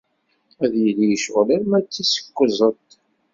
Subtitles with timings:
[0.63, 2.89] Ad yili yecɣel arma d tis kuẓet.